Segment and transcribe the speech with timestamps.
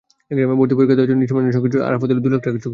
[0.59, 2.69] ভর্তি পরীক্ষা দেওয়ার জন্য ইমরানের সঙ্গে আরাফাতুলের দুই লাখ টাকায় চুক্তি হয়।